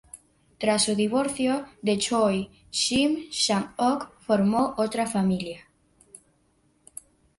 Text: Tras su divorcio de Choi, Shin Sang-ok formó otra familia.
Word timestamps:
Tras 0.57 0.85
su 0.85 0.95
divorcio 0.95 1.67
de 1.83 1.99
Choi, 1.99 2.49
Shin 2.71 3.31
Sang-ok 3.31 4.09
formó 4.21 4.73
otra 4.77 5.05
familia. 5.05 5.67